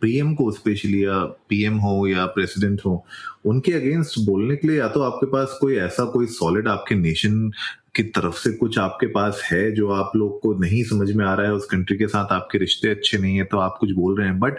पीएम 0.00 0.34
को 0.34 0.50
स्पेशली 0.50 1.04
या 1.04 1.18
पीएम 1.48 1.76
हो 1.78 2.06
या 2.06 2.24
प्रेसिडेंट 2.28 2.80
हो 2.86 3.04
उनके 3.44 3.72
अगेंस्ट 3.72 4.18
बोलने 4.26 4.56
के 4.56 4.68
लिए 4.68 4.78
या 4.78 4.88
तो 4.88 5.02
आपके 5.02 5.26
पास 5.26 5.58
कोई 5.60 5.76
ऐसा 5.78 6.04
कोई 6.10 6.26
सॉलिड 6.32 6.68
आपके 6.68 6.94
नेशन 6.94 7.50
की 7.96 8.02
तरफ़ 8.10 8.34
से 8.34 8.52
कुछ 8.52 8.78
आपके 8.78 9.06
पास 9.06 9.42
है 9.44 9.70
जो 9.72 9.88
आप 9.92 10.12
लोग 10.16 10.40
को 10.40 10.54
नहीं 10.58 10.82
समझ 10.84 11.10
में 11.12 11.24
आ 11.24 11.34
रहा 11.34 11.46
है 11.46 11.52
उस 11.52 11.66
कंट्री 11.66 11.96
के 11.96 12.06
साथ 12.08 12.32
आपके 12.32 12.58
रिश्ते 12.58 12.90
अच्छे 12.90 13.18
नहीं 13.18 13.36
है 13.36 13.44
तो 13.44 13.58
आप 13.58 13.76
कुछ 13.80 13.92
बोल 13.92 14.18
रहे 14.18 14.28
हैं 14.28 14.38
बट 14.38 14.58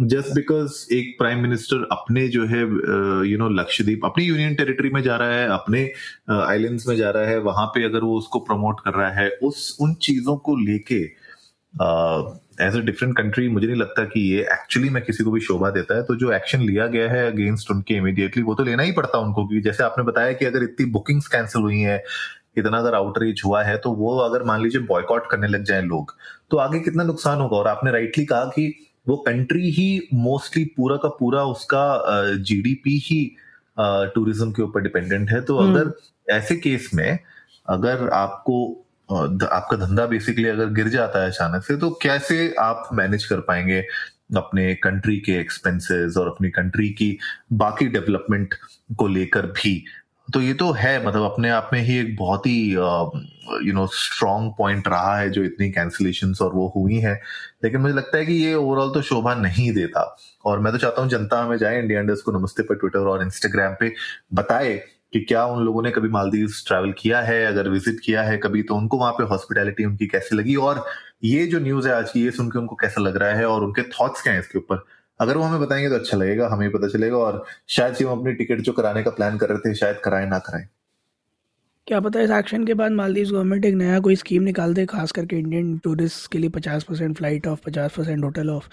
जस्ट 0.00 0.34
बिकॉज़ 0.34 0.94
एक 0.94 1.16
प्राइम 1.18 1.38
मिनिस्टर 1.38 1.88
अपने 1.92 2.28
जो 2.28 2.46
है 2.46 2.60
यू 3.30 3.38
नो 3.38 3.48
लक्षद्वीप 3.48 4.00
अपनी 4.04 4.24
यूनियन 4.24 4.54
टेरिटरी 4.54 4.90
में 4.90 5.02
जा 5.02 5.16
रहा 5.16 5.28
है 5.28 5.48
अपने 5.48 5.92
आइलैंड्स 6.30 6.82
uh, 6.82 6.88
में 6.88 6.96
जा 6.96 7.10
रहा 7.10 7.24
है 7.24 7.38
वहाँ 7.38 7.66
पे 7.66 7.84
अगर 7.84 8.00
वो 8.00 8.18
उसको 8.18 8.38
प्रमोट 8.38 8.80
कर 8.80 8.90
रहा 8.90 9.10
है 9.10 9.30
उस 9.30 9.78
उन 9.80 9.94
चीज़ों 9.94 10.36
को 10.36 10.56
लेके 10.56 11.00
एज 12.66 12.76
अ 12.76 12.80
डिफरेंट 12.80 13.16
कंट्री 13.16 13.48
मुझे 13.48 13.66
नहीं 13.66 13.76
लगता 13.76 14.04
कि 14.04 14.20
ये 14.34 14.42
एक्चुअली 14.42 14.88
में 14.88 15.02
किसी 15.02 15.24
को 15.24 15.30
भी 15.30 15.40
शोभा 15.40 15.70
देता 15.70 15.96
है। 15.96 16.02
तो 16.02 16.14
जो 16.14 16.32
एक्शन 16.32 16.60
लिया 16.60 16.86
गया 16.86 17.10
है 17.10 17.32
अगेंस्ट 17.32 17.70
उनके 17.70 17.94
इमीडिएटली 17.94 18.42
वो 18.42 18.54
तो 18.54 18.64
लेना 18.64 18.82
ही 18.82 18.92
पड़ता 18.92 19.18
उनको 19.18 19.48
क्योंकि 19.48 19.64
जैसे 19.64 19.84
आपने 19.84 20.04
बताया 20.04 20.32
कि 20.32 20.44
अगर 20.44 20.62
इतनी 20.62 20.86
बुकिंग्स 20.86 21.26
कैंसिल 21.26 21.62
हुई 21.62 21.80
है 21.80 22.04
इतना 22.58 22.78
अगर 22.78 22.94
आउटरीच 22.94 23.44
हुआ 23.44 23.62
है 23.62 23.76
तो 23.78 23.92
वो 23.92 24.18
अगर 24.18 24.42
मान 24.42 24.62
लीजिए 24.62 24.80
बॉयकॉट 24.80 25.30
करने 25.30 25.48
लग 25.48 25.64
जाए 25.64 25.82
लोग 25.82 26.16
तो 26.50 26.56
आगे 26.56 26.80
कितना 26.80 27.04
नुकसान 27.04 27.40
होगा? 27.40 27.56
और 27.56 27.68
आपने 27.68 27.90
राइटली 27.90 28.24
कहा 28.24 28.44
कि 28.44 28.91
वो 29.06 29.16
कंट्री 29.26 29.70
ही 29.70 30.08
मोस्टली 30.14 30.64
पूरा 30.76 30.96
का 30.96 31.08
पूरा 31.18 31.42
उसका 31.46 32.36
जीडीपी 32.40 32.98
ही 33.04 33.24
टूरिज़्म 34.14 34.52
के 34.52 34.62
ऊपर 34.62 34.80
डिपेंडेंट 34.80 35.30
है 35.30 35.40
तो 35.42 35.58
हम्म। 35.58 35.74
अगर 35.74 35.92
ऐसे 36.28 36.56
केस 36.56 36.90
में 36.94 37.18
अगर 37.68 38.08
आपको 38.12 38.56
आपका 39.10 39.76
धंधा 39.76 40.06
बेसिकली 40.06 40.48
अगर 40.48 40.68
गिर 40.72 40.88
जाता 40.88 41.22
है 41.22 41.30
अचानक 41.30 41.64
से 41.64 41.76
तो 41.76 41.90
कैसे 42.02 42.54
आप 42.60 42.88
मैनेज 42.92 43.24
कर 43.24 43.40
पाएँगे 43.40 43.84
अपने 44.36 44.74
कंट्री 44.76 45.18
के 45.20 45.32
एक्सपेंसेस 45.32 46.16
और 46.16 46.28
अपनी 46.28 46.50
कंट्री 46.50 46.88
की 46.90 47.16
बाकी 47.54 47.86
डेवलपमेंट 47.88 48.54
को 48.98 49.06
लेकर 49.08 49.46
भी 49.52 49.74
तो 50.28 50.40
ये 50.40 50.52
तो 50.54 50.70
है 50.72 51.06
मतलब 51.06 51.22
अपने 51.22 51.48
आप 51.50 51.70
में 51.72 51.80
ही 51.80 51.98
एक 51.98 52.16
बहुत 52.16 52.46
ही 52.46 52.72
यू 52.72 53.72
नो 53.74 53.86
स्ट्रॉन्ग 53.86 54.52
पॉइंट 54.58 54.88
रहा 54.88 55.16
है 55.18 55.30
जो 55.30 55.42
इतनी 55.44 55.70
कैंसिलेशन 55.70 56.34
और 56.42 56.52
वो 56.54 56.72
हुई 56.76 56.98
है। 56.98 57.14
लेकिन 57.64 57.80
मुझे 57.80 57.94
लगता 57.94 58.18
है 58.18 58.26
कि 58.26 58.32
ये 58.34 58.54
ओवरऑल 58.54 58.92
तो 58.94 59.02
शोभा 59.02 59.34
नहीं 59.34 59.70
देता। 59.72 60.04
और 60.44 60.60
मैं 60.60 60.72
तो 60.72 60.78
चाहता 60.78 61.02
हूँ 61.02 61.10
जनता 61.10 61.42
हमें 61.42 61.56
जाए 61.58 61.78
इंडिया 61.78 62.00
इंडस्ट 62.00 62.24
को 62.24 62.32
नमस्ते 62.32 62.62
पर 62.62 62.74
ट्विटर 62.74 63.08
और 63.08 63.22
इंस्टाग्राम 63.22 63.74
पे 63.80 63.92
बताए 64.34 64.74
कि 65.12 65.20
क्या 65.20 65.44
उन 65.46 65.64
लोगों 65.64 65.82
ने 65.82 65.90
कभी 65.90 66.08
मालदीव 66.08 66.52
ट्रैवल 66.66 66.92
किया 66.98 67.20
है, 67.20 67.44
अगर 67.46 67.68
विज़िट 67.68 68.00
किया 68.04 68.22
है 68.22 68.36
कभी 68.38 68.62
तो 68.62 68.74
उनको 68.74 68.98
वहाँ 68.98 69.12
पे 69.12 69.24
हॉस्पिटैलिटी 69.24 69.84
उनकी 69.84 70.06
कैसी 70.06 70.36
लगी? 70.36 70.54
और 70.56 70.84
ये 71.24 71.46
जो 71.46 71.58
न्यूज़ 71.60 71.88
है 71.88 71.94
आज 71.94 72.10
की, 72.10 72.24
ये 72.24 72.30
सुन 72.30 72.48
के 72.50 72.58
उनको 72.58 72.76
कैसा 72.76 73.00
लग 73.00 73.16
रहा 73.16 73.34
है? 73.34 73.46
और 73.46 73.64
उनके 73.64 73.82
थॉट्स 73.90 74.22
क्या 74.22 74.32
है 74.32 74.38
इसके 74.40 74.58
ऊपर? 74.58 74.84
अगर 75.20 75.36
वो 75.36 75.42
हमें 75.42 75.60
बताएँगे 75.60 75.88
तो 75.88 75.94
अच्छा 75.94 76.16
लगेगा, 76.16 76.48
हमें 76.48 76.70
पता 76.70 76.88
चलेगा 76.88 77.16
और 77.16 77.44
शायद 77.68 77.94
से 77.94 78.04
हम 78.04 78.18
अपनी 78.20 78.32
टिकट 78.32 78.60
जो 78.60 78.72
कराने 78.72 79.02
का 79.02 79.10
प्लान 79.10 79.38
कर 79.38 79.48
रहे 79.48 79.58
थे, 79.58 79.74
शायद 79.74 80.00
कराए, 80.04 80.26
ना 80.26 80.38
कराए। 80.38 80.68
क्या 81.86 82.00
पता 82.00 82.20
इस 82.20 82.30
एक्शन 82.30 82.64
के 82.64 82.74
बाद 82.74 82.92
मालदीव 82.92 83.30
गवर्नमेंट 83.30 83.64
एक 83.64 83.74
नया 83.74 83.98
कोई 84.00 84.16
स्कीम 84.16 84.42
निकाल 84.42 84.74
दे, 84.74 84.86
खास 84.86 85.12
करके 85.12 85.36
इंडियन 85.36 85.76
टूरिस्ट 85.78 86.30
के 86.32 86.38
लिए 86.38 86.50
पचास 86.50 86.84
परसेंट 86.84 87.16
फ़्लाइट 87.16 87.46
ऑफ़ 87.46 87.60
पचास 87.66 87.94
परसेंट 87.96 88.24
होटल 88.24 88.50
ऑफ़ 88.50 88.68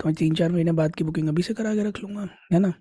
तो 0.00 0.06
मैं 0.06 0.14
तीन 0.14 0.34
चार 0.34 0.52
महीने 0.52 0.72
बाद 0.72 0.94
की 0.94 1.04
बुकिंग 1.04 1.28
अभी 1.28 1.42
से 1.42 1.54
करा 1.54 1.74
के 1.74 1.88
रख 1.88 2.00
लूँगा, 2.00 2.28
है 2.52 2.58
ना? 2.58 2.72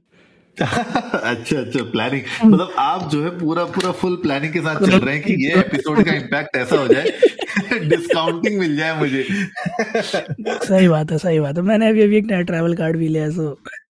अच्छा 0.62 1.58
अच्छा 1.60 1.84
प्लानिंग 1.92 2.24
मतलब 2.46 2.74
आप 2.80 3.10
जो 3.12 3.24
है 3.24 3.30
पूरा 3.40 3.64
पूरा 3.66 3.92
फुल 3.92 4.16
प्लानिंग 4.16 4.54
के 4.54 4.60
साथ 4.60 4.80
चल 4.86 4.98
रहे 5.00 5.16
हैं 5.16 5.24
कि 5.24 5.34
ये 5.46 5.60
एपिसोड 5.60 6.04
का 6.06 6.14
इम्पैक्ट 6.14 6.58
ऐसा 6.58 6.76
हो 6.76 6.88
जाए 6.88 7.80
डिस्काउंटिंग 7.90 8.60
मिल 8.60 8.76
जाए 8.78 8.98
मुझे। 9.00 9.24
सही 10.68 10.88
बात 10.88 11.12
है 11.12 11.18
सही 11.18 11.40
बात 11.40 11.58
है। 11.58 11.64
मैंने 11.64 11.90
अभी 11.90 12.02
अभी 12.02 12.18
एक 12.18 12.26
नया 12.26 12.42
ट्रैवल 12.42 12.76
कार्ड 12.76 12.98
भी 12.98 13.08
लिया 13.08 13.30
सो 13.30 13.48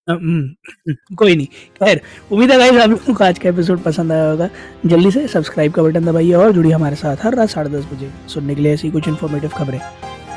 हम्म, 0.10 1.15
कोई 1.15 1.36
नहीं। 1.36 1.46
खैर 1.80 2.01
उम्मीद 2.32 2.51
है 2.51 2.58
गाइस 2.58 2.82
आप 2.82 2.89
लोगों 2.89 3.13
को 3.13 3.24
आज 3.24 3.39
का 3.39 3.50
एपिसोड 3.50 3.82
पसंद 3.84 4.12
आया 4.12 4.30
होगा। 4.30 4.50
जल्दी 4.86 5.12
से 5.12 5.27
सब्सक्राइब 5.27 5.72
का 5.72 5.84
बटन 5.84 6.06
दबाइए 6.06 6.34
और 6.34 6.51
जुड़िए 6.51 6.72
हमारे 6.74 6.96
साथ 6.96 7.25
हर 7.25 7.36
रात 7.36 7.50
साढ़े 7.50 7.70
दस 7.70 7.86
बजे 7.94 8.12
सुनने 8.27 8.56
के 8.56 8.62
लिए 8.62 8.74
ऐसी 8.74 8.91
कुछ 8.91 9.08
इन्फॉर्मेटिव 9.08 9.50
खबरें। 9.50 9.80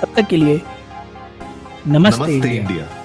तब 0.03 0.13
तक 0.17 0.29
के 0.31 0.37
लिए 0.37 0.61
नमस्ते, 1.89 2.33
इंडिया। 2.57 3.04